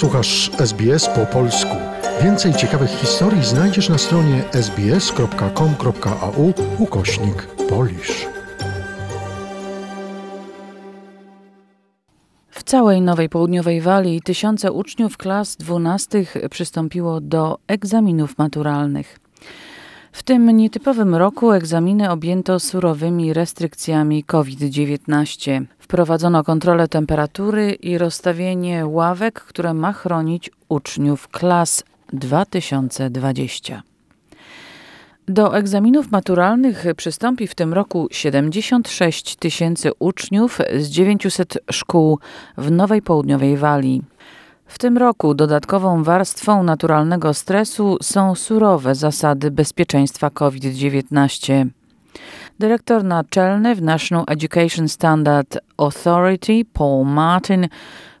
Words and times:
Słuchasz 0.00 0.50
SBS 0.58 1.08
po 1.08 1.26
polsku. 1.26 1.76
Więcej 2.22 2.54
ciekawych 2.54 2.90
historii 2.90 3.44
znajdziesz 3.44 3.88
na 3.88 3.98
stronie 3.98 4.44
sbs.com.au 4.52 6.52
ukośnik 6.78 7.46
polisz. 7.68 8.26
W 12.50 12.62
całej 12.62 13.00
Nowej 13.00 13.28
Południowej 13.28 13.80
Walii 13.80 14.22
tysiące 14.22 14.72
uczniów 14.72 15.16
klas 15.16 15.56
dwunastych 15.56 16.36
przystąpiło 16.50 17.20
do 17.20 17.58
egzaminów 17.66 18.38
maturalnych. 18.38 19.18
W 20.12 20.22
tym 20.22 20.50
nietypowym 20.50 21.14
roku 21.14 21.52
egzaminy 21.52 22.10
objęto 22.10 22.60
surowymi 22.60 23.32
restrykcjami 23.32 24.24
COVID-19. 24.24 25.64
Wprowadzono 25.78 26.44
kontrolę 26.44 26.88
temperatury 26.88 27.72
i 27.72 27.98
rozstawienie 27.98 28.86
ławek, 28.86 29.40
które 29.40 29.74
ma 29.74 29.92
chronić 29.92 30.50
uczniów 30.68 31.28
klas 31.28 31.84
2020. 32.12 33.82
Do 35.28 35.56
egzaminów 35.56 36.10
maturalnych 36.10 36.84
przystąpi 36.96 37.46
w 37.46 37.54
tym 37.54 37.74
roku 37.74 38.08
76 38.10 39.36
tysięcy 39.36 39.90
uczniów 39.98 40.58
z 40.78 40.88
900 40.88 41.58
szkół 41.70 42.18
w 42.58 42.70
Nowej 42.70 43.02
Południowej 43.02 43.56
Walii. 43.56 44.02
W 44.70 44.78
tym 44.78 44.98
roku 44.98 45.34
dodatkową 45.34 46.02
warstwą 46.02 46.62
naturalnego 46.62 47.34
stresu 47.34 47.96
są 48.02 48.34
surowe 48.34 48.94
zasady 48.94 49.50
bezpieczeństwa 49.50 50.30
COVID-19. 50.30 51.66
Dyrektor 52.58 53.04
naczelny 53.04 53.74
w 53.74 53.82
National 53.82 54.24
Education 54.28 54.88
Standard 54.88 55.58
Authority 55.78 56.52
Paul 56.72 57.04
Martin 57.04 57.68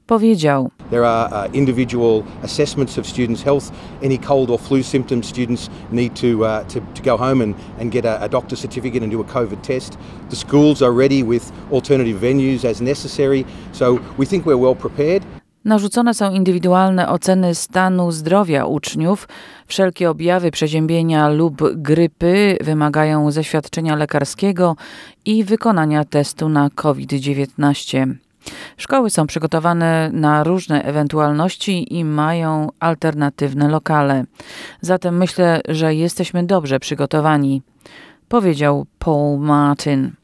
powiedział: 0.06 0.70
There 0.90 1.08
are 1.08 1.48
uh, 1.48 1.54
individual 1.54 2.22
assessments 2.44 2.98
of 2.98 3.06
students' 3.06 3.44
health. 3.44 3.72
Any 4.04 4.18
cold 4.18 4.50
or 4.50 4.60
flu 4.60 4.82
symptoms, 4.82 5.26
students 5.26 5.70
need 5.92 6.20
to, 6.20 6.26
uh, 6.26 6.64
to, 6.66 6.80
to 6.94 7.02
go 7.02 7.16
home 7.16 7.44
and, 7.44 7.54
and 7.80 7.92
get 7.92 8.04
a, 8.04 8.22
a 8.22 8.28
doctor's 8.28 8.60
certificate 8.60 9.02
and 9.02 9.12
do 9.12 9.20
a 9.20 9.24
COVID 9.24 9.62
test. 9.62 9.98
The 10.30 10.36
schools 10.36 10.82
are 10.82 10.92
ready 10.92 11.22
with 11.22 11.52
alternative 11.72 12.20
venues 12.20 12.64
as 12.64 12.80
necessary. 12.80 13.44
So 13.72 14.00
we 14.18 14.26
think 14.26 14.46
we're 14.46 14.62
well 14.62 14.76
prepared. 14.76 15.22
Narzucone 15.64 16.14
są 16.14 16.32
indywidualne 16.32 17.08
oceny 17.08 17.54
stanu 17.54 18.12
zdrowia 18.12 18.64
uczniów. 18.64 19.28
Wszelkie 19.66 20.10
objawy 20.10 20.50
przeziębienia 20.50 21.28
lub 21.28 21.62
grypy 21.74 22.58
wymagają 22.60 23.30
zaświadczenia 23.30 23.96
lekarskiego 23.96 24.76
i 25.24 25.44
wykonania 25.44 26.04
testu 26.04 26.48
na 26.48 26.70
COVID-19. 26.74 28.14
Szkoły 28.76 29.10
są 29.10 29.26
przygotowane 29.26 30.10
na 30.12 30.44
różne 30.44 30.82
ewentualności 30.82 31.94
i 31.94 32.04
mają 32.04 32.68
alternatywne 32.80 33.68
lokale. 33.68 34.24
Zatem 34.80 35.16
myślę, 35.16 35.60
że 35.68 35.94
jesteśmy 35.94 36.44
dobrze 36.46 36.80
przygotowani, 36.80 37.62
powiedział 38.28 38.86
Paul 38.98 39.38
Martin. 39.38 40.19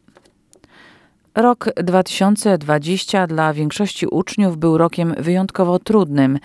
Rok 1.37 1.71
2020 1.77 3.27
dla 3.27 3.53
większości 3.53 4.07
uczniów 4.07 4.57
był 4.57 4.79
rokiem 4.79 5.15
wyjątkowo 5.19 5.79
trudnym. 5.79 6.39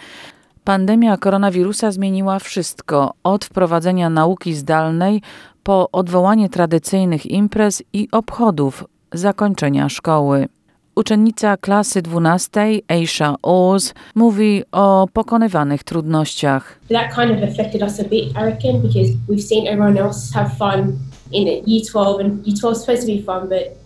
Pandemia 0.64 1.18
koronawirusa 1.18 1.92
zmieniła 1.92 2.40
wszystko 2.40 3.14
od 3.24 3.46
wprowadzenia 3.46 4.10
nauki 4.10 4.54
zdalnej 4.54 5.22
po 5.64 5.92
odwołanie 5.92 6.50
tradycyjnych 6.50 7.26
imprez 7.26 7.84
i 7.94 8.08
obchodów 8.12 8.84
zakończenia 9.14 9.90
szkoły. 9.90 10.48
Uczennica 10.96 11.58
klasy 11.58 12.02
12, 12.02 12.62
Aisha 12.88 13.36
Oz, 13.42 13.94
mówi 14.16 14.64
o 14.72 15.08
pokonywanych 15.14 15.84
trudnościach. 15.84 16.80
That 16.90 17.16
kind 17.16 17.32
of 17.32 17.50
affected 17.50 17.82
us 17.82 18.00
a 18.00 18.04
bit, 18.04 18.32
I 18.32 18.44
reckon, 18.44 18.82
because 18.82 19.12
we've 19.30 19.48
seen 19.48 19.68
everyone 19.68 20.02
else 20.02 20.34
have 20.34 20.50
fun 20.60 20.94
in 21.32 21.48
year 21.48 21.82
12, 21.92 22.20
and 22.20 22.48
year 22.48 22.58
12 22.60 22.78
is 22.78 22.82
supposed 22.82 23.02
to 23.02 23.08
be 23.08 23.22
fun, 23.22 23.50
but 23.50 23.81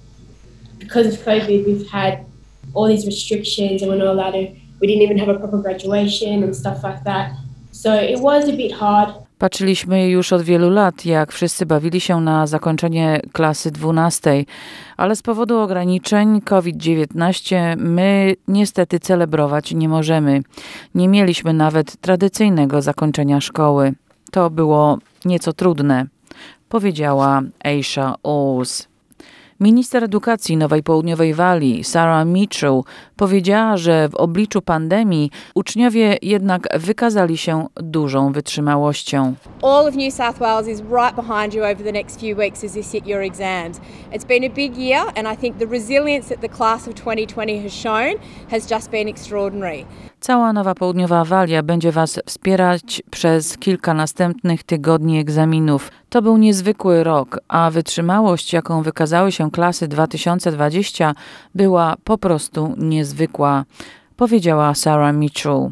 because 0.85 1.07
of 1.07 1.25
COVID, 1.25 1.65
we've 1.67 1.87
had 1.91 2.13
all 2.73 2.87
these 2.87 3.05
restrictions, 3.05 3.81
and 3.81 3.91
we're 3.91 4.03
not 4.05 4.07
allowed 4.07 4.31
to. 4.31 4.43
We 4.81 4.87
didn't 4.87 5.03
even 5.03 5.17
have 5.17 5.29
a 5.35 5.39
proper 5.39 5.57
graduation 5.57 6.43
and 6.43 6.55
stuff 6.55 6.83
like 6.83 7.03
that. 7.03 7.31
So 7.71 7.89
it 7.93 8.19
was 8.19 8.49
a 8.49 8.53
bit 8.53 8.73
hard. 8.73 9.25
Patrzyliśmy 9.37 10.09
już 10.09 10.33
od 10.33 10.41
wielu 10.41 10.69
lat, 10.69 11.05
jak 11.05 11.31
wszyscy 11.31 11.65
bawili 11.65 12.01
się 12.01 12.21
na 12.21 12.47
zakończenie 12.47 13.21
klasy 13.31 13.71
12, 13.71 14.45
ale 14.97 15.15
z 15.15 15.21
powodu 15.21 15.59
ograniczeń 15.59 16.41
COVID-19 16.41 17.75
my 17.77 18.35
niestety 18.47 18.99
celebrować 18.99 19.73
nie 19.73 19.89
możemy. 19.89 20.41
Nie 20.95 21.07
mieliśmy 21.07 21.53
nawet 21.53 21.97
tradycyjnego 21.97 22.81
zakończenia 22.81 23.41
szkoły. 23.41 23.93
To 24.31 24.49
było 24.49 24.97
nieco 25.25 25.53
trudne, 25.53 26.05
powiedziała 26.69 27.41
Aisha 27.63 28.15
Oz. 28.23 28.94
Minister 29.59 30.03
edukacji 30.03 30.57
Nowej 30.57 30.83
Południowej 30.83 31.33
Walii, 31.33 31.83
Sarah 31.83 32.27
Mitchell, 32.27 32.81
powiedziała, 33.15 33.77
że 33.77 34.09
w 34.09 34.15
obliczu 34.15 34.61
pandemii 34.61 35.31
uczniowie 35.55 36.17
jednak 36.21 36.67
wykazali 36.73 37.37
się 37.37 37.67
dużą 37.75 38.31
wytrzymałością. 38.31 39.33
All 39.61 39.87
of 39.87 39.95
New 39.95 40.13
South 40.13 40.39
Wales 40.39 40.67
is 40.67 40.81
right 40.81 41.15
behind 41.15 41.53
you 41.53 41.63
over 41.63 41.83
the 41.83 41.91
next 41.91 42.19
few 42.19 42.37
weeks 42.37 42.63
as 42.63 42.75
you 42.75 42.83
sit 42.83 43.07
your 43.07 43.21
exams. 43.21 43.79
It's 44.11 44.27
been 44.27 44.43
a 44.43 44.55
big 44.55 44.77
year, 44.77 45.01
and 45.15 45.27
I 45.33 45.37
think 45.41 45.57
the 45.57 45.67
resilience 45.67 46.29
that 46.29 46.41
the 46.41 46.57
class 46.57 46.87
of 46.87 46.95
2020 46.95 47.63
has 47.63 47.73
shown 47.73 48.15
has 48.51 48.69
just 48.69 48.91
been 48.91 49.07
extraordinary. 49.07 49.85
Cała 50.25 50.53
Nowa 50.53 50.75
Południowa 50.75 51.25
Walia 51.25 51.63
będzie 51.63 51.91
Was 51.91 52.19
wspierać 52.25 53.01
przez 53.11 53.57
kilka 53.57 53.93
następnych 53.93 54.63
tygodni 54.63 55.19
egzaminów. 55.19 55.91
To 56.09 56.21
był 56.21 56.37
niezwykły 56.37 57.03
rok, 57.03 57.39
a 57.47 57.71
wytrzymałość, 57.71 58.53
jaką 58.53 58.81
wykazały 58.81 59.31
się 59.31 59.51
klasy 59.51 59.87
2020, 59.87 61.15
była 61.55 61.95
po 62.03 62.17
prostu 62.17 62.73
niezwykła, 62.77 63.65
powiedziała 64.17 64.73
Sarah 64.73 65.15
Mitchell. 65.15 65.69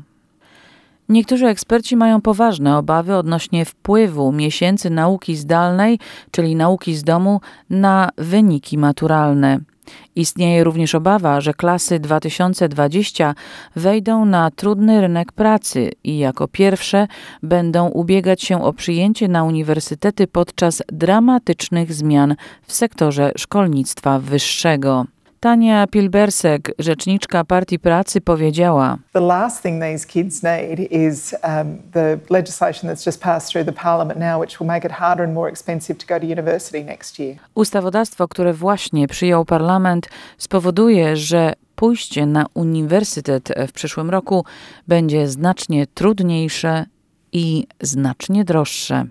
Niektórzy 1.09 1.47
eksperci 1.47 1.95
mają 1.95 2.21
poważne 2.21 2.77
obawy 2.77 3.15
odnośnie 3.15 3.65
wpływu 3.65 4.31
miesięcy 4.31 4.89
nauki 4.89 5.35
zdalnej, 5.35 5.99
czyli 6.31 6.55
nauki 6.55 6.95
z 6.95 7.03
domu, 7.03 7.41
na 7.69 8.09
wyniki 8.17 8.77
maturalne. 8.77 9.72
Istnieje 10.15 10.63
również 10.63 10.95
obawa, 10.95 11.41
że 11.41 11.53
klasy 11.53 11.99
2020 11.99 13.35
wejdą 13.75 14.25
na 14.25 14.51
trudny 14.51 15.01
rynek 15.01 15.31
pracy 15.31 15.91
i 16.03 16.17
jako 16.17 16.47
pierwsze 16.47 17.07
będą 17.43 17.87
ubiegać 17.87 18.41
się 18.43 18.63
o 18.63 18.73
przyjęcie 18.73 19.27
na 19.27 19.43
uniwersytety 19.43 20.27
podczas 20.27 20.83
dramatycznych 20.87 21.93
zmian 21.93 22.35
w 22.67 22.73
sektorze 22.73 23.31
szkolnictwa 23.37 24.19
wyższego. 24.19 25.05
Tania 25.43 25.87
Pilbersek, 25.87 26.71
rzeczniczka 26.79 27.43
Partii 27.43 27.79
Pracy, 27.79 28.21
powiedziała: 28.21 28.97
The 29.13 29.19
last 29.19 29.63
thing 29.63 29.83
these 29.83 30.07
kids 30.07 30.43
need 30.43 30.91
is 30.91 31.35
um, 31.43 31.77
the 31.91 32.17
legislation 32.29 32.91
that's 32.91 33.05
just 33.05 33.21
passed 33.21 33.51
through 33.51 33.65
the 33.65 33.83
parliament 33.83 34.19
now, 34.19 34.41
which 34.41 34.59
will 34.59 34.67
make 34.67 34.85
it 34.85 34.91
harder 34.91 35.25
and 35.25 35.33
more 35.33 35.49
expensive 35.49 35.97
to 35.97 36.05
go 36.13 36.19
to 36.19 36.25
university 36.25 36.85
next 36.85 37.19
year. 37.19 37.35
Ustawodawstwo, 37.55 38.27
które 38.27 38.53
właśnie 38.53 39.07
przyjął 39.07 39.45
parlament, 39.45 40.09
spowoduje, 40.37 41.17
że 41.17 41.53
pójście 41.75 42.25
na 42.25 42.45
uniwersytet 42.53 43.53
w 43.67 43.71
przyszłym 43.71 44.09
roku 44.09 44.45
będzie 44.87 45.27
znacznie 45.27 45.87
trudniejsze 45.87 46.85
i 47.31 47.67
znacznie 47.81 48.43
droższe. 48.43 49.05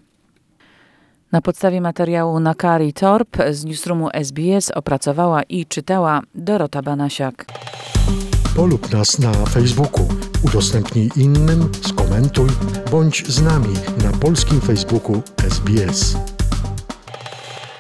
Na 1.33 1.41
podstawie 1.41 1.81
materiału 1.81 2.41
Nakari 2.41 2.93
Torp 2.93 3.37
z 3.51 3.65
newsroomu 3.65 4.09
SBS 4.13 4.71
opracowała 4.71 5.43
i 5.43 5.67
czytała 5.67 6.21
Dorota 6.35 6.83
Banasiak. 6.83 7.47
Polub 8.57 8.93
nas 8.93 9.19
na 9.19 9.33
Facebooku, 9.33 10.09
udostępnij 10.43 11.11
innym, 11.17 11.69
skomentuj, 11.83 12.49
bądź 12.91 13.25
z 13.29 13.43
nami 13.43 13.75
na 14.05 14.19
polskim 14.19 14.61
Facebooku 14.61 15.23
SBS. 15.37 16.32